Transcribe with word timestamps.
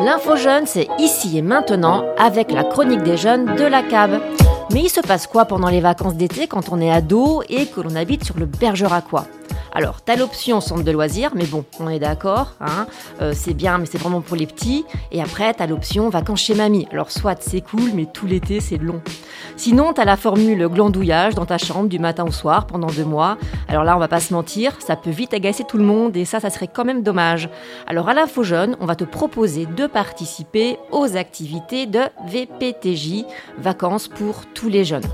L'info 0.00 0.36
jeune, 0.36 0.64
c'est 0.66 0.86
ici 1.00 1.38
et 1.38 1.42
maintenant 1.42 2.04
avec 2.18 2.52
la 2.52 2.62
chronique 2.62 3.02
des 3.02 3.16
jeunes 3.16 3.56
de 3.56 3.64
la 3.64 3.82
CAB. 3.82 4.20
Mais 4.72 4.82
il 4.82 4.88
se 4.88 5.00
passe 5.00 5.26
quoi 5.26 5.44
pendant 5.44 5.68
les 5.68 5.80
vacances 5.80 6.14
d'été 6.14 6.46
quand 6.46 6.70
on 6.70 6.80
est 6.80 6.90
ado 6.90 7.42
et 7.48 7.66
que 7.66 7.80
l'on 7.80 7.96
habite 7.96 8.24
sur 8.24 8.38
le 8.38 8.46
Bergeracois? 8.46 9.26
Alors, 9.78 10.02
t'as 10.02 10.16
l'option 10.16 10.60
centre 10.60 10.82
de 10.82 10.90
loisirs, 10.90 11.30
mais 11.36 11.46
bon, 11.46 11.64
on 11.78 11.88
est 11.88 12.00
d'accord, 12.00 12.54
hein, 12.60 12.88
euh, 13.22 13.32
c'est 13.32 13.54
bien, 13.54 13.78
mais 13.78 13.86
c'est 13.86 13.96
vraiment 13.96 14.20
pour 14.20 14.34
les 14.34 14.48
petits. 14.48 14.84
Et 15.12 15.22
après, 15.22 15.54
t'as 15.54 15.68
l'option 15.68 16.08
vacances 16.08 16.40
chez 16.40 16.56
mamie. 16.56 16.88
Alors, 16.90 17.12
soit 17.12 17.40
c'est 17.40 17.60
cool, 17.60 17.92
mais 17.94 18.06
tout 18.12 18.26
l'été, 18.26 18.58
c'est 18.58 18.76
long. 18.76 19.00
Sinon, 19.56 19.92
t'as 19.92 20.04
la 20.04 20.16
formule 20.16 20.66
glandouillage 20.66 21.36
dans 21.36 21.46
ta 21.46 21.58
chambre 21.58 21.88
du 21.88 22.00
matin 22.00 22.24
au 22.26 22.32
soir 22.32 22.66
pendant 22.66 22.88
deux 22.88 23.04
mois. 23.04 23.38
Alors 23.68 23.84
là, 23.84 23.94
on 23.94 24.00
va 24.00 24.08
pas 24.08 24.18
se 24.18 24.34
mentir, 24.34 24.72
ça 24.80 24.96
peut 24.96 25.10
vite 25.10 25.32
agacer 25.32 25.62
tout 25.62 25.78
le 25.78 25.84
monde 25.84 26.16
et 26.16 26.24
ça, 26.24 26.40
ça 26.40 26.50
serait 26.50 26.66
quand 26.66 26.84
même 26.84 27.04
dommage. 27.04 27.48
Alors, 27.86 28.08
à 28.08 28.26
faux 28.26 28.42
jeune, 28.42 28.76
on 28.80 28.86
va 28.86 28.96
te 28.96 29.04
proposer 29.04 29.66
de 29.66 29.86
participer 29.86 30.76
aux 30.90 31.16
activités 31.16 31.86
de 31.86 32.00
VPTJ, 32.26 33.24
vacances 33.58 34.08
pour 34.08 34.44
tous 34.54 34.68
les 34.68 34.84
jeunes. 34.84 35.06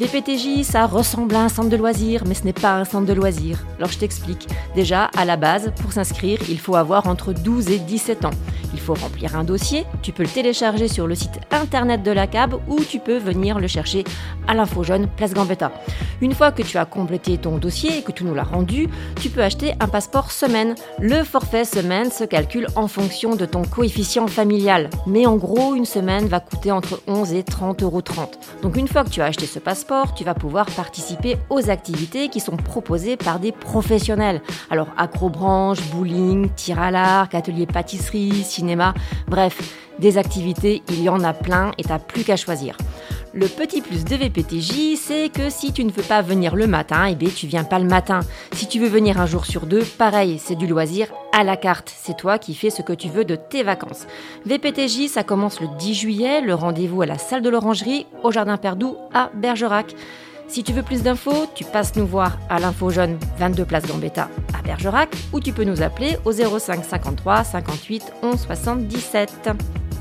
VPTJ, 0.00 0.62
ça 0.64 0.86
ressemble 0.86 1.34
à 1.36 1.42
un 1.42 1.48
centre 1.48 1.68
de 1.68 1.76
loisirs, 1.76 2.24
mais 2.26 2.34
ce 2.34 2.44
n'est 2.44 2.52
pas 2.52 2.74
un 2.74 2.84
centre 2.84 3.06
de 3.06 3.12
loisirs. 3.12 3.58
Alors 3.78 3.90
je 3.90 3.98
t'explique. 3.98 4.48
Déjà, 4.74 5.04
à 5.16 5.24
la 5.24 5.36
base, 5.36 5.72
pour 5.80 5.92
s'inscrire, 5.92 6.38
il 6.48 6.58
faut 6.58 6.74
avoir 6.74 7.06
entre 7.06 7.32
12 7.32 7.70
et 7.70 7.78
17 7.78 8.24
ans. 8.24 8.30
Il 8.72 8.80
faut 8.80 8.94
remplir 8.94 9.36
un 9.36 9.44
dossier, 9.44 9.84
tu 10.02 10.12
peux 10.12 10.24
le 10.24 10.28
télécharger 10.28 10.88
sur 10.88 11.06
le 11.06 11.14
site 11.14 11.38
internet 11.52 12.02
de 12.02 12.10
la 12.10 12.26
CAB 12.26 12.54
ou 12.68 12.80
tu 12.80 12.98
peux 12.98 13.18
venir 13.18 13.60
le 13.60 13.68
chercher 13.68 14.02
à 14.48 14.54
l'info 14.54 14.82
jeune 14.82 15.06
Place 15.06 15.32
Gambetta. 15.32 15.70
Une 16.20 16.34
fois 16.34 16.50
que 16.50 16.62
tu 16.62 16.76
as 16.76 16.84
complété 16.84 17.38
ton 17.38 17.58
dossier 17.58 17.98
et 17.98 18.02
que 18.02 18.10
tu 18.10 18.24
nous 18.24 18.34
l'as 18.34 18.42
rendu, 18.42 18.88
tu 19.20 19.30
peux 19.30 19.42
acheter 19.42 19.74
un 19.78 19.86
passeport 19.86 20.32
semaine. 20.32 20.74
Le 20.98 21.22
forfait 21.22 21.64
semaine 21.64 22.10
se 22.10 22.24
calcule 22.24 22.66
en 22.74 22.88
fonction 22.88 23.36
de 23.36 23.46
ton 23.46 23.62
coefficient 23.62 24.26
familial. 24.26 24.90
Mais 25.06 25.24
en 25.26 25.36
gros, 25.36 25.76
une 25.76 25.84
semaine 25.84 26.26
va 26.26 26.40
coûter 26.40 26.72
entre 26.72 27.00
11 27.06 27.32
et 27.34 27.44
30 27.44 27.82
euros. 27.82 27.94
Donc 28.62 28.76
une 28.76 28.88
fois 28.88 29.04
que 29.04 29.10
tu 29.10 29.20
as 29.20 29.26
acheté 29.26 29.46
ce 29.46 29.60
passeport, 29.60 29.83
tu 30.16 30.24
vas 30.24 30.34
pouvoir 30.34 30.66
participer 30.66 31.36
aux 31.50 31.70
activités 31.70 32.28
qui 32.28 32.40
sont 32.40 32.56
proposées 32.56 33.16
par 33.16 33.38
des 33.38 33.52
professionnels. 33.52 34.40
Alors 34.70 34.88
acrobranche, 34.96 35.80
bowling, 35.92 36.48
tir 36.56 36.80
à 36.80 36.90
l'arc, 36.90 37.34
atelier 37.34 37.66
pâtisserie, 37.66 38.44
cinéma, 38.44 38.94
bref, 39.28 39.60
des 39.98 40.18
activités, 40.18 40.82
il 40.88 41.02
y 41.02 41.08
en 41.08 41.22
a 41.22 41.32
plein 41.32 41.72
et 41.78 41.84
t'as 41.84 41.98
plus 41.98 42.24
qu'à 42.24 42.36
choisir. 42.36 42.76
Le 43.36 43.48
petit 43.48 43.82
plus 43.82 44.04
de 44.04 44.14
VPTJ, 44.14 44.96
c'est 44.96 45.28
que 45.28 45.50
si 45.50 45.72
tu 45.72 45.84
ne 45.84 45.90
veux 45.90 46.04
pas 46.04 46.22
venir 46.22 46.54
le 46.54 46.68
matin, 46.68 47.06
eh 47.06 47.16
bien 47.16 47.30
tu 47.34 47.48
viens 47.48 47.64
pas 47.64 47.80
le 47.80 47.84
matin. 47.84 48.20
Si 48.52 48.68
tu 48.68 48.78
veux 48.78 48.86
venir 48.86 49.20
un 49.20 49.26
jour 49.26 49.44
sur 49.44 49.66
deux, 49.66 49.82
pareil, 49.82 50.38
c'est 50.38 50.54
du 50.54 50.68
loisir 50.68 51.08
à 51.32 51.42
la 51.42 51.56
carte. 51.56 51.92
C'est 51.96 52.16
toi 52.16 52.38
qui 52.38 52.54
fais 52.54 52.70
ce 52.70 52.80
que 52.80 52.92
tu 52.92 53.08
veux 53.08 53.24
de 53.24 53.34
tes 53.34 53.64
vacances. 53.64 54.06
VPTJ, 54.46 55.08
ça 55.08 55.24
commence 55.24 55.60
le 55.60 55.66
10 55.78 55.94
juillet, 55.94 56.40
le 56.42 56.54
rendez-vous 56.54 57.02
à 57.02 57.06
la 57.06 57.18
salle 57.18 57.42
de 57.42 57.50
l'Orangerie, 57.50 58.06
au 58.22 58.30
Jardin 58.30 58.56
Perdou, 58.56 58.96
à 59.12 59.32
Bergerac. 59.34 59.96
Si 60.46 60.62
tu 60.62 60.72
veux 60.72 60.84
plus 60.84 61.02
d'infos, 61.02 61.46
tu 61.56 61.64
passes 61.64 61.96
nous 61.96 62.06
voir 62.06 62.38
à 62.48 62.60
l'info 62.60 62.90
jaune 62.90 63.18
22 63.38 63.64
place 63.64 63.86
Gambetta 63.86 64.28
à 64.56 64.62
Bergerac 64.62 65.08
ou 65.32 65.40
tu 65.40 65.52
peux 65.52 65.64
nous 65.64 65.82
appeler 65.82 66.18
au 66.24 66.30
05 66.30 66.84
53 66.84 67.42
58 67.42 68.12
11 68.22 68.40
77. 68.40 69.50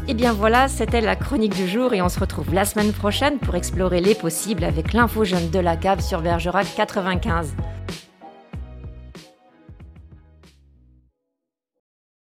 Et 0.05 0.13
bien 0.13 0.33
voilà, 0.33 0.67
c'était 0.67 0.99
la 0.99 1.15
chronique 1.15 1.55
du 1.55 1.65
jour 1.65 1.93
et 1.93 2.01
on 2.01 2.09
se 2.09 2.19
retrouve 2.19 2.53
la 2.53 2.65
semaine 2.65 2.91
prochaine 2.91 3.37
pour 3.39 3.55
explorer 3.55 4.01
les 4.01 4.15
possibles 4.15 4.65
avec 4.65 4.91
l'info 4.91 5.23
jeune 5.23 5.49
de 5.49 5.59
la 5.59 5.77
cave 5.77 6.01
sur 6.01 6.21
Bergerac 6.21 6.67
95. 6.75 7.53